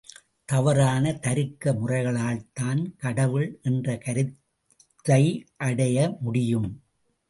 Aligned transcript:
தவறான 0.45 1.13
தருக்க 1.13 1.73
முறைகளால்தான் 1.73 2.93
கடவுள் 2.97 3.59
என்ற 3.61 4.01
கருத்தையடைய 5.03 6.19
முடியும். 6.19 6.81